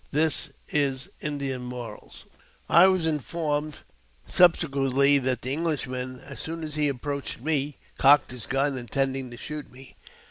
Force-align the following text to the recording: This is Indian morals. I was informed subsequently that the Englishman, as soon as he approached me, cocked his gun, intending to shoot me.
This 0.09 0.49
is 0.71 1.09
Indian 1.19 1.61
morals. 1.61 2.25
I 2.67 2.87
was 2.87 3.05
informed 3.05 3.81
subsequently 4.25 5.19
that 5.19 5.43
the 5.43 5.51
Englishman, 5.53 6.19
as 6.21 6.39
soon 6.39 6.63
as 6.63 6.73
he 6.73 6.89
approached 6.89 7.39
me, 7.39 7.77
cocked 7.99 8.31
his 8.31 8.47
gun, 8.47 8.79
intending 8.79 9.29
to 9.29 9.37
shoot 9.37 9.71
me. 9.71 9.95